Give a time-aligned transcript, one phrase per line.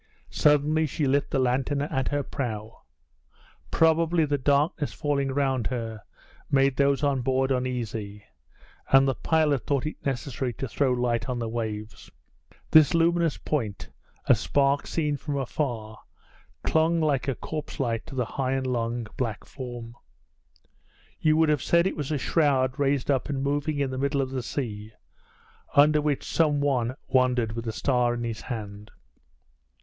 [0.31, 2.81] Suddenly she lit the lantern at her prow.
[3.69, 6.01] Probably the darkness falling round her
[6.49, 8.25] made those on board uneasy,
[8.91, 12.09] and the pilot thought it necessary to throw light on the waves.
[12.71, 13.89] This luminous point,
[14.25, 15.99] a spark seen from afar,
[16.63, 19.93] clung like a corpse light to the high and long black form.
[21.19, 24.21] You would have said it was a shroud raised up and moving in the middle
[24.23, 24.93] of the sea,
[25.75, 28.89] under which some one wandered with a star in his hand.